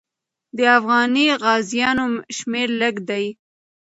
[0.57, 2.05] د افغاني غازیانو
[2.37, 3.25] شمېر لږ دی.